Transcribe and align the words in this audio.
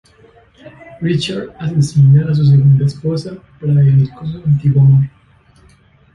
Richard 0.99 1.53
asesina 1.59 2.25
a 2.25 2.33
su 2.33 2.43
segunda 2.43 2.87
esposa 2.87 3.37
para 3.59 3.73
vivir 3.83 4.09
con 4.15 4.31
su 4.31 4.39
antiguo 4.45 4.81
amor. 4.81 5.07